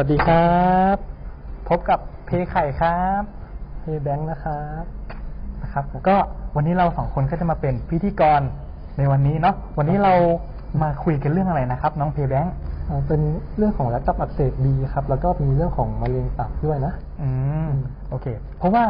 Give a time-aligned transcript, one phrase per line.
[0.00, 0.56] วัสดีครั
[0.94, 0.96] บ
[1.68, 3.22] พบกับเพไข่ครับ
[3.80, 4.84] เพแบงค์นะครับ
[5.62, 6.16] นะครับ ก็
[6.56, 8.40] วันนี้เราสองคนก็จะมาเป็นพิธีกร
[8.98, 10.14] ในวันนี้เนาะวันนี้เรา
[10.82, 12.52] มาคุยกันเรื่องอะไรนะครับ น้องเพแบงค์
[12.88, 13.20] อ่าเป็น
[13.56, 16.92] เรื่องของรัตับอักเสบบีครับ แล้วก็มีเรื่องของมะเร็งตับด้วยนะ
[17.22, 17.28] อื
[17.66, 17.70] ม
[18.10, 18.26] โอเค
[18.58, 18.84] เพราะว่า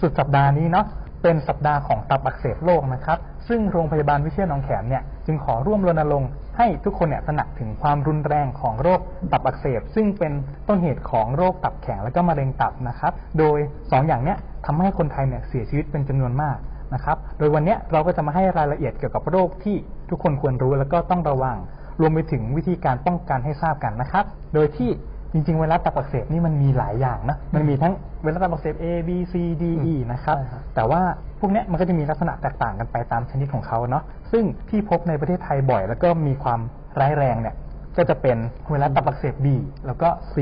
[0.00, 0.86] สุดสัปดาห์นี้เนาะ
[1.22, 3.18] เป็นสัปดาห์ของตับอักเสบโลกนะครับ
[3.48, 9.00] ซึ่งโรงพยาบาลวิเชียรหนองแขมเนี่ยจึงขอร่วมรณรงค์ ให้ทุกคนเนี่ยตระหนักถึงความรุนแรงของโรค
[9.32, 10.32] ตับอักเสบ ซึ่งเป็น
[10.68, 13.58] ต้นเหตุของโรคตับแข็งและก็มะเร็งตับนะครับ โดย
[13.92, 16.56] สองอย่างเนี้ยทำให้คนไทยเนี่ยเสียชีวิตเป็นจำนวนมาก
[16.94, 19.76] นะครับ โดยวันเนี้ยเราก็จะมาให้รายละเอียดเกี่ยวกับโรคที่
[20.10, 21.56] ทุกคนควรรู้แล้วก็ต้องระวัง
[22.00, 24.24] รวมไปถึงวิธีการป้องกันให้ทราบกันนะครับ
[24.54, 24.90] โดยที่
[25.34, 31.00] จริงๆไวรัสตับอักเสบนี่มันมีหลายอย่างนะมันมีทั้งไวรัสตับอักเสบ A B C D E นะครับใช่ครับแต่ว่า
[31.40, 36.60] พวกเนี้ยมันก็จะมีลักษณะแตกต่างกันไปตามชนิดของเขาเนาะซึ่งที่พบในประเทศไทยบ่อย แล้วก็มีความ
[37.00, 37.54] ร้ายแรงเนี่ย
[37.96, 38.36] ก็จะเป็น
[38.68, 39.46] ไวรัสตับอักเสบ B
[39.86, 40.36] แล้วก็ C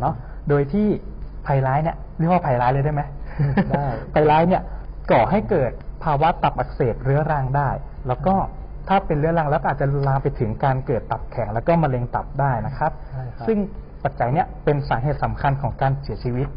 [0.00, 0.14] เนาะ
[0.48, 0.86] โดยที่
[1.46, 3.02] ภัยร้ายเนี่ยเรียกว่าภัยร้ายเลยได้ไหม
[3.70, 4.62] ได้ภัยร้ายเนี่ย
[5.10, 5.70] ก่อให้เกิด
[6.04, 7.70] ภาวะตับอักเสบเรื้อรังได้
[8.08, 8.34] แล้วก็
[8.88, 13.58] ถ้าเป็นเรื้อรังแล้วก็อาจจะลามไปถึงการเกิดตับแข็งแล้วก็มะเร็งตับได้นะครับใช่ครับซึ่ง
[14.04, 16.48] ปัจจัยเนี้ยเป็นสาเหตุสำคัญของการเสียชีวิต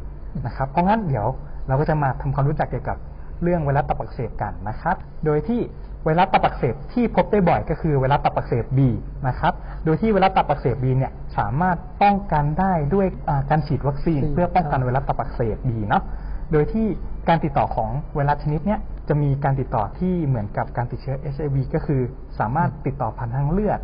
[0.45, 1.27] นะครับ เพราะงั้นเดี๋ยว
[1.67, 2.97] เราก็จะมาทำความรู้จักเกี่ยวกับ
[3.43, 4.95] เรื่องไวรัสตับอักเสบกันนะครับ
[5.25, 5.61] โดยที่
[6.03, 8.79] ไวรัสตับอักเสบที่พบได้บ่อยก็คือไวรัสตับอักเสบ B
[9.27, 9.53] นะครับ
[9.85, 16.03] โดยที่ไวรัสตับอักเสบ B เนี่ยสามารถป้องกันได้ด้วยอ่าการฉีดวัคซีนฉีดเพื่อป้องกันครับไวรัสตับอักเสบ B เนาะ
[16.51, 16.87] โดยที่
[17.27, 22.01] การติดต่อของไวรัสชนิดเนี้ยจะมีการติดต่อที่เหมือนกับการติดเชื้อ HIV ก็คือ
[22.39, 23.79] สามารถติดต่อผ่านทางเลือด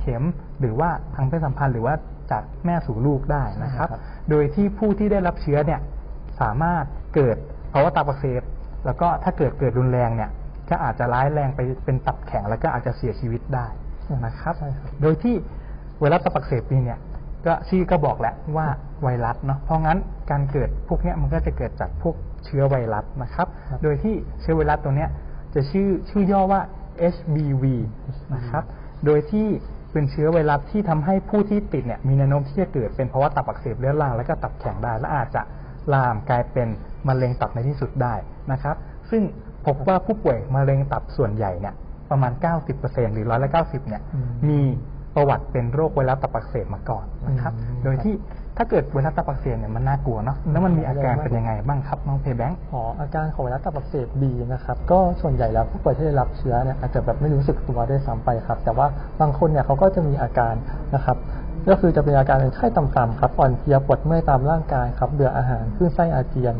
[0.00, 0.22] เข็ม
[0.60, 1.94] หรือว่าทางเพศสัมพันธ์หรือว่า
[2.30, 4.00] จากแม่สู่ลูกได้นะครับใช่ครับ
[4.30, 5.80] โดยที่ผู้ที่ได้รับเชื้อเนี่ย
[6.40, 6.84] สามารถ
[7.14, 7.36] เกิด
[7.72, 8.42] ภาวะตับอักเสบ
[8.84, 10.30] แล้วก็ถ้าเกิดเกิดรุนแรงเนี่ย
[10.70, 13.66] ก็อาจจะร้ายแรงไปเป็นตับแข็งแล้วก็อาจจะเสียชีวิตได้
[14.26, 15.34] นะครับใช่ครับโดยที่
[16.00, 16.98] ไวรัสตับอักเสบนี่เนี่ย
[17.46, 18.66] ก็ชื่อก็บอกแล้วว่า
[19.02, 19.98] ไวรัสเนาะ เพราะงั้น
[20.30, 25.10] การเกิดพวกเนี้ยมันก็จะเกิดจากพวกเชื้อไวรัสนะครับครับ โดยที่เชื้อไวรัสตัวเนี้ย
[25.54, 26.60] จะชื่อชื่อย่อว่า
[27.14, 27.64] HBV
[28.34, 28.64] นะครับ
[29.04, 29.46] โดยที่
[29.92, 35.42] เป็นเชื้อไวรัสที่ทำให้ผู้ที่ติดเนี่ยมีแนวโน้มที่จะเกิดเป็นภาวะตับอักเสบเรื้อรังแล้วก็ตับแข็งได้และอาจจะ
[35.92, 36.68] ลามกลายเป็น
[37.08, 38.14] มะเร็งตับในที่สุดได้
[38.52, 38.76] นะครับ
[39.10, 39.22] ซึ่ง
[39.66, 41.74] พบว่าผู้ป่วยมะเร็งตับส่วนใหญ่เนี่ย
[42.10, 42.32] ประมาณ
[42.74, 44.60] 90%หรือร้อยละ90เนี่ยอืมมี
[45.14, 48.14] ประวัติเป็นโรคไวรัสตับอักเสบมาก่อนนะครับอืมโดยที่
[48.56, 58.86] ถ้าเกิดไวรัสตับอักเสบเนี่ยมันน่ากลัวเนาะแล้วมันมีอาการเป็นยังไงบ้างครับน้องเพย์แบงค์อ๋ออาการของไวรัสตับอักเสบบีนะครับก็ส่วนใหญ่แล้วผู้ป่วยที่ได้รับเชื้อเนี่ยอาจจะแบบไม่รู้สึกตัวด้วยซ้ำไปครับ แต่ว่า
[59.20, 60.54] บางคนเนี่ยเขาก็จะมีอาการ
[60.94, 61.16] นะครับ
[61.68, 66.54] ก็คือจะเป็นอาการเป็นไข้ต่ำๆครับอ่อนเพลียปวดเมื่อยตามร่างกายครับเบื่ออาหารขึ้นไส้อาเจียน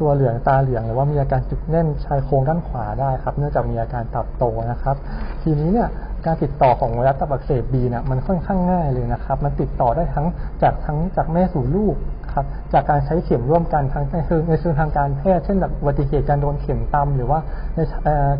[0.00, 4.96] ตัวเหลืองตาเหลืองหรือว่ามีอาการจุกแน่นชายโครงด้านขวาได้ครับ เนื่องจากมีอาการตับโตนะครับ
[5.42, 5.88] ทีนี้เนี่ย
[6.26, 10.26] การติดต่อของไวรัสตับอักเสบบีเนี่ยมันค่อนข้างง่ายเลยนะครับ มันติดต่อได้ทั้ง
[10.62, 11.96] จากทั้งจากแม่สู่ลูก
[12.32, 17.38] ครับจากการใช้เข็มร่วมกันทั้งในเชิงในเชิงทางการแพทย์เช่นแบบอุบัติเหตุการโดนเข็มตำหรือว่า
[17.74, 17.78] ใน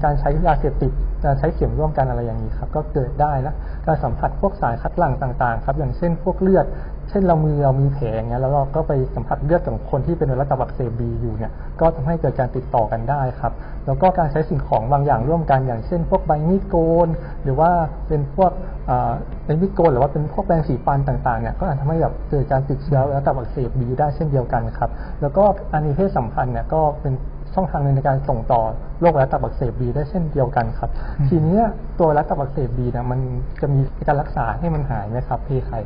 [0.05, 0.93] การใช้ยาเสพติด
[1.25, 3.55] การใช้เข็มร่วมกันอะไรอย่างนี้ครับก็เกิดได้นะ
[3.87, 6.67] การสัมผัสพวกสารคัดหลั่งต่างๆครับอย่างเช่นพวกเลือด
[7.11, 13.53] เช่นเรามือเรามีแผลอย่างเงี้ยแล้วเราก็ไปสัมผัสเลือดของคนที่เป็นไวรัสตับอักเสบบีอยู่เนี่ยก็ทำให้เกิดการติดต่อกันได้ครับ
[13.87, 16.77] แล้วก็การใช้สิ่งของบางอย่างร่วมกันอย่างเช่น พวกใบมีดโก
[17.07, 17.09] น
[17.45, 17.71] หรือว่า
[18.09, 18.53] เป็นพวก
[18.87, 19.13] เอ่อ
[19.47, 24.91] เป็นมีดโกนหรือว่าเป็นพวกแปรงสีฟันต่างๆเนี่ยก็อาจทำให้แบบเกิดการติดเชื้อไวรัสตับอักเสบบีได้เช่นเดียวกันครับ
[25.23, 27.15] แล้วก็การมีเพศสัมพันธ์เนี่ยก็เป็น
[27.55, 28.63] ช่องทางหนึ่งในการส่งต่อ
[29.01, 31.63] โรคไวรัสตับอักเสบบีได้เช่นเดียวกันครับอืมทีเนี้ย
[31.99, 33.21] ตัวไวรัสตับอักเสบบีเนี่ยมัน
[33.61, 35.81] จะมีการรักษาให้มันหายไหมครับพี่ไข่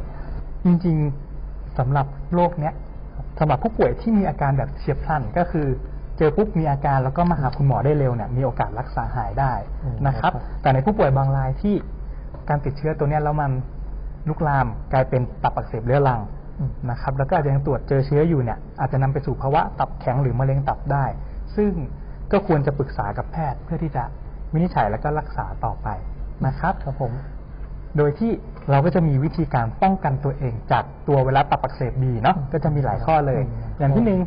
[0.69, 2.75] จริงๆสำหรับโรคเนี้ย
[3.41, 5.67] สำหรับผู้ป่วยที่มีอาการแบบเฉียบพลันก็คือ
[6.19, 9.53] เจอปุ๊บมีอาการแล้วก็มาหาคุณหมอได้เร็วเนี่ยมีโอกาสรักษาหายได้
[9.85, 11.75] อืมนะครับครับ แต่ในผู้ป่วยบางรายที่
[12.49, 13.51] การติดเชื้อตัวเนี้ยแล้วมัน
[14.29, 16.21] ลุกลามกลายเป็นตับอักเสบเรื้อรัง
[16.61, 21.05] อืมนะครับ แล้วก็อาจจะยังตรวจเจอเชื้ออยู่เนี่ยอาจจะนำไปสู่ภาวะตับแข็งหรือมะเร็งตับได้
[21.57, 21.73] ซึ่ง
[22.33, 24.05] ก็ควรจะปรึกษากับแพทย์เพื่อที่จะ
[24.53, 25.89] วินิจฉัยแล้วก็รักษาต่อไป
[26.47, 27.13] นะครับครับผม
[27.99, 28.33] โดยที่
[28.71, 33.49] เราก็จะมีวิธีการป้องกันตัวเองจากตัวไวรัสตับอักเสบบีเนาะอืมก็จะมีหลายข้อเลยอืม
[33.79, 34.21] อย่างที่หนึ่ง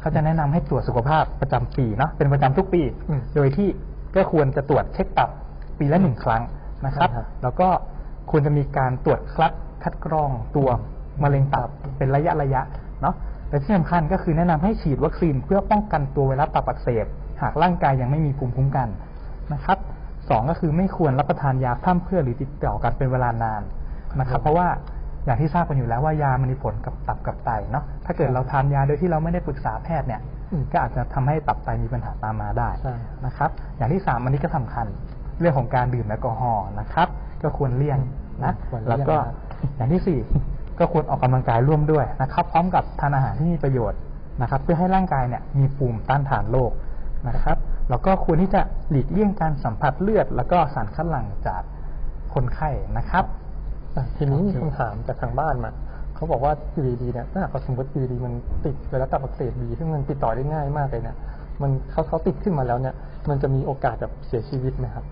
[0.00, 3.68] เขาจะแนะนำให้ตรวจสุขภาพประจำปีเนาะเป็นประจำทุกปีอืมโดยที่
[4.14, 5.28] ก็ควรจะตรวจเช็คตับ
[5.78, 6.42] ปีละหนึ่งครั้ง
[6.86, 7.68] นะครับใช่ครับ แล้วก็
[8.30, 9.52] ควรจะมีการตรวจคัด
[9.82, 10.68] คัดกรองตัว
[11.22, 11.68] มะเร็งตับ
[11.98, 12.62] เป็นระยะระยะ
[13.02, 13.14] เนาะ
[13.48, 17.06] และที่สำคัญก็คือแนะนำให้ฉีดวัคซีนเพื่อป้องกันตัวไวรัสตับอักเสบ
[17.42, 18.88] หากร่างกายยังไม่มีภูมิคุ้มกัน
[19.52, 19.78] นะครับ
[20.30, 23.62] สองก็คือไม่ควรรับประทานยาพร่ำเพรื่อหรือติดต่อกันเป็นเวลานาน
[24.20, 24.68] นะครับ เพราะว่า
[25.24, 32.94] อย่างที่ทราบกันอยู่แล้วว่ายามันมีผลกับตับกับไตเนาะถ้าเกิดเราทานยาโดยที่เราไม่ได้ปรึกษาแพทย์เนี่ยอืมก็อาจจะทำให้ตับไตมีปัญหาตามมาได้ใช่
[33.26, 34.86] นะครับ อย่างที่สามอันนี้ก็สำคัญ
[35.40, 37.08] เรื่องของการดื่มแอลกอฮอล์นะครับ
[37.42, 37.98] ก็ควรเลี่ยง
[38.44, 39.34] นะควรเลี่ยงแล้วก็ครับ
[39.76, 40.18] อย่างที่สี่
[40.78, 44.00] ก็ควรออกกำลังกายร่วมด้วยนะครับ พร้อมกับทานอาหารที่มีประโยชน์
[44.42, 46.72] นะครับ เพื่อให้ร่างกายเนี่ยมีภูมิต้านทานโรค
[47.28, 47.56] นะครับ
[47.90, 48.60] แล้วก็ควรที่จะ
[48.90, 51.62] หลีกเลี่ยงการสัมผัสเลือด แล้วก็สารคัดหลั่งจาก
[52.34, 53.24] คนไข้นะครับ
[53.96, 55.70] อะทีนี้มีคำถามจากทางบ้านมา
[56.14, 58.32] เขาบอกว่าอยู่ดีๆเนี่ยถ้าหากว่าสมมติอยู่ดีๆมัน
[58.64, 61.16] ติดไวรัสตับอักเสบบีซึ่งมันติดต่อได้ง่ายมากเลยเนี่ย
[61.62, 62.94] มันเขาเขาติดขึ้นมาแล้วเนี่ย
[63.28, 65.04] มันจะมีโอกาสแบบเสียชีวิตไหมครับ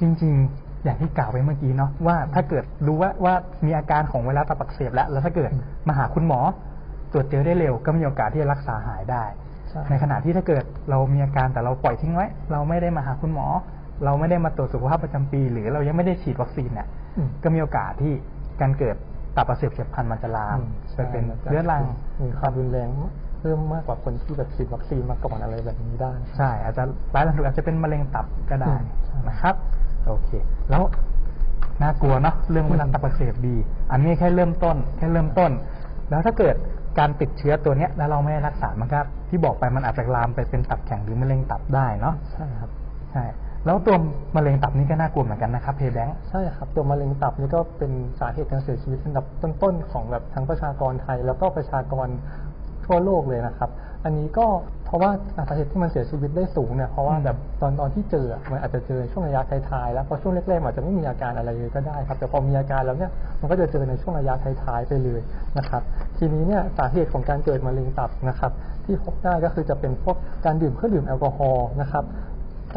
[0.00, 3.34] จริงๆ อย่างที่กล่าวไปเมื่อกี้เนาะว่าถ้าเกิดรู้ว่าว่า
[3.66, 5.50] มีอาการของไวรัสตับอักเสบแล้ว แล้วถ้าเกิด
[5.88, 6.40] มาหาคุณหมอ
[7.12, 9.24] ตรวจเจอได้เร็วก็มีโอกาสที่จะรักษาหายได้
[9.74, 13.46] ใช่ในขณะที่ถ้าเกิดเรามีอาการแต่เราปล่อยทิ้งไว้ เราไม่ได้มาหาคุณหมอ
[14.04, 18.12] เราไม่ได้มาตรวจสุขภาพประจำปี หรือเรายังไม่ได้ฉีดวัคซีนเนี่ยอืมก็มีโอกาสที่
[18.60, 18.96] การเกิด
[19.36, 21.82] ตับอักเสบเฉียบพลันมันจะลามอืมไปเป็นใช่เรื้อรัง
[22.22, 22.88] มีความรุนแรง
[23.40, 26.82] เพิ่มมากกว่าคนที่แบบฉีดวัคซีนมาก่อนอะไรแบบนี้ได้ ใช่อาจจะ
[27.14, 29.54] ร้ายแรงถึงอาจจะเป็นมะเร็งตับก็ได้อืมใช่นะครับ
[30.06, 30.30] โอเค
[30.70, 30.82] แล้ว
[31.82, 33.54] น่ากลัวเนาะเรื่องไวรัสอืมตับอักเสบบี
[33.92, 35.50] อันนี้แค่เริ่มต้น แค่เริ่มต้น
[36.10, 36.56] แล้วถ้าเกิด
[36.98, 42.70] การติดเชื้อตัวเนี้ยแล้วเราไม่ได้รักษามันก็ที่บอกไปมันอาจจะลามไปเป็นตับแข็งหรือมะเร็งตับได้เนาะใช่ครับ
[43.12, 43.24] ใช่
[43.66, 43.96] แล้วตัว
[44.36, 52.08] มะเร็งตับนี่ก็น่ากลัวเหมือนกันนะครับเพย์แบงค์ใช่ครับตัวมะเร็งตับนี่ก็เป็นสาเหตุการเสียชีวิตอันดับต้นๆของแบบทั้งประชากรไทย แล้วก็ประชากร
[52.86, 53.70] ทั่วโลกเลยนะครับ
[54.04, 54.46] อันนี้ก็
[54.84, 55.10] เพราะว่า
[55.48, 65.20] สาเหตุที่มันเสียชีวิตได้สูงเนี่ยเพราะว่าอืมแบบตอนตอนที่เจออะมันอาจจะเจอช่วงระยะท้ายๆแล้วเพราะช่วงแรกๆมันอาจจะไม่มีอาการอะไรเลยก็ได้ครับแต่พอมีอาการแล้วเนี่ยมันก็จะเจอในช่วงระยะท้ายๆไปเลย
[65.58, 65.82] นะครับ
[66.18, 68.52] ทีนี้เนี่ยสาเหตุของการเกิดมะเร็งตับนะครับ
[68.84, 72.04] ที่พบได้ก็คือจะเป็นพวกการดื่มเครื่องดื่มแอลกอฮอล์นะครับ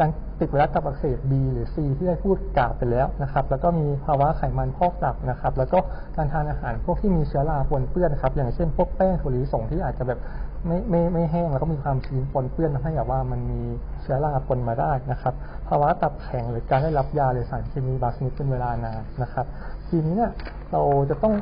[0.04, 5.78] ารติดไวรัสตับอักเสบ B หรือ C ที่ได้พูดกล่าวไปแล้วนะครับ แล้วก็มีภาวะไขมันพอกตับนะครับ แล้วก็
[6.16, 10.18] การทานอาหารพวกที่มีเชื้อราปนเปื้อนนะครับ อย่างเช่นพวกแป้งถั่วลิสงที่อาจจะแบบ
[10.66, 13.60] ไม่ไม่ไม่แห้งแล้วก็มีความชื้นปนเปื้อนทำให้แบบว่ามันมี
[14.00, 15.34] เชื้อราปนมาได้นะครับ
[15.68, 19.46] ภาวะตับแข็งหรือการได้รับยาหรือสารเคมีบางชนิดเป็นเวลานานนะครับ
[19.88, 20.30] ทีนี้เนี่ย
[20.72, 21.34] เราจะต้อง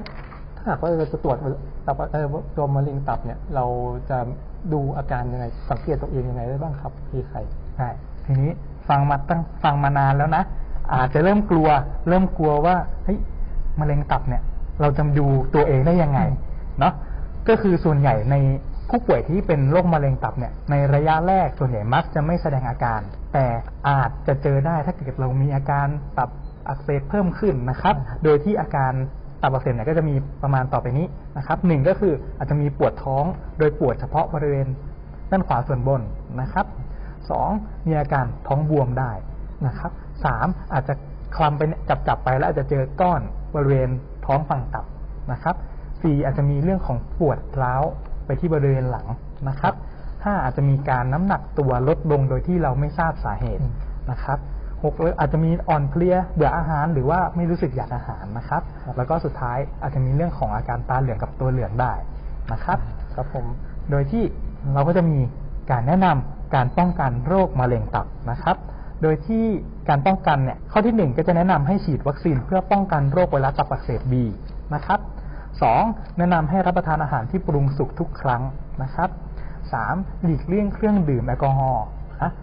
[0.69, 1.37] หากว่าเราจะตรวจ
[1.87, 2.27] ตับเอ่อ
[2.57, 3.65] ตัวมะเร็งตับเนี่ย เรา
[4.11, 4.19] จะ
[4.73, 7.41] ดูอาการยังไง สังเกตตัวเองยังไงได้บ้างครับพี่ไข่
[7.77, 7.89] ใช่
[8.25, 8.53] ทีนี้
[8.89, 10.43] ฟังมาตั้งฟังมานานแล้วนะ
[10.95, 11.69] อาจจะเริ่มกลัว
[12.09, 13.19] เริ่มกลัวว่าเฮ้ย
[13.81, 14.43] มะเร็งตับเนี่ย
[14.81, 16.37] เราจะดูตัวเองได้ยังไงอืม
[16.79, 16.93] เนาะ
[17.49, 18.37] ก็คือส่วนใหญ่ใน
[18.91, 23.01] ผู้ป่วยที่เป็นโรคมะเร็งตับเนี่ย ในระยะแรกส่วนใหญ่มักจะไม่แสดงอาการ
[23.33, 23.47] แต่
[23.89, 25.87] อาจจะเจอได้ถ้าเกิดเรามีอาการ
[26.19, 26.31] ตับ
[26.69, 28.93] อักเสบเพิ่มขึ้นนะครับ โดยที่อาการ
[29.43, 31.07] ตับอักเสบเนี่ยก็จะมีประมาณต่อไปนี้
[31.39, 33.25] นะครับหนึ่งก็คืออาจจะมีปวดท้อง
[33.59, 34.67] โดยปวดเฉพาะบริเวณ
[35.31, 36.01] ด้านขวาส่วนบน
[36.41, 36.67] นะครับ
[37.31, 37.51] สอง
[37.87, 39.13] มีอาการท้องบวมได้
[39.67, 39.91] นะครับ
[40.25, 40.95] สามอาจจะ
[41.37, 43.21] คลำไปจับจับไปแล้วอาจจะเจอก้อน
[43.55, 43.89] บริเวณ
[44.27, 44.85] ท้องฝั่งตับ
[45.33, 45.57] นะครับ
[46.03, 47.83] สี่อาจจะมีเรื่องของปวดร้าว
[48.27, 49.07] ไปที่บริเวณหลัง
[49.49, 49.75] นะครับ
[50.25, 53.65] ห้าอาจจะมีการน้ำหนักตัวลดลงโดยที่เราไม่ทราบสาเหตุ
[54.11, 54.39] นะครับ
[54.91, 58.63] กอาจจะมีอ่อนเพลียเบื่ออาหารหรือว่าไม่รู้สึกอยากอาหารนะครับ
[58.97, 61.93] แล้วก็สุดท้ายอาจจะมีเรื่องของอาการตาเหลืองกับตัวเหลืองได้
[62.53, 62.79] นะครับ
[63.15, 63.47] ครับผม
[63.91, 64.25] โดยที่
[64.75, 65.19] เราก็จะมี
[65.71, 68.57] การแนะนำการป้องกันโรคมะเร็งตับนะครับ
[69.03, 69.45] โดยที่
[69.89, 74.25] การป้องกันเนี่ยข้อที่หนึ่งก็จะแนะนำให้ฉีดวัคซีนเพื่อป้องกันโรคไวรัสตับอักเสบบี
[74.75, 75.01] นะครับ
[75.63, 75.83] สอง
[76.19, 78.43] แนะนำให้รับประทานอาหารที่ปรุงสุกทุกครั้ง
[78.83, 79.11] นะครับ
[79.73, 81.96] สามหลีกเลี่ยงเครื่องดื่มแอลกอฮอล์นะ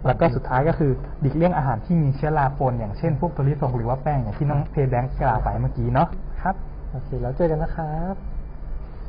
[0.05, 6.07] แล้วก็สุดท้ายก็คือหลีกเลี่ยงอาหารที่มีเชื้อราปนอย่างเช่นพวกถั่วลิสงหรือว่าแป้งอย่างที่น้องเพย์แบงค์กล่าวไปเมื่อกี้เนาะ
[6.41, 6.55] ครับ
[6.91, 8.13] โอเคแล้วเจอกันนะครับ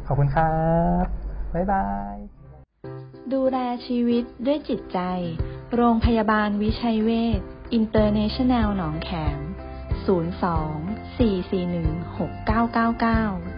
[0.07, 0.55] ขอบคุณครั
[1.03, 1.05] บ
[1.55, 2.17] บ๊ายบาย
[3.33, 4.99] ดูแลชีวิตด้วยจิตใจ
[5.75, 7.41] โรงพยาบาลวิชัยเวช
[7.73, 9.39] อินเตอร์เนชั่นแนลหนองแขม
[10.07, 13.54] 02 441 6999